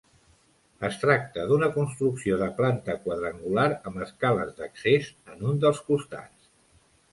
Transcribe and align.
Es 0.87 0.95
tracta 1.01 1.43
d’una 1.51 1.69
construcció 1.75 2.39
de 2.39 2.47
planta 2.61 2.97
quadrangular 3.05 3.67
amb 3.91 4.03
escales 4.07 4.57
d’accés 4.63 5.13
en 5.37 5.47
un 5.53 5.63
dels 5.67 5.87
costats. 5.93 6.53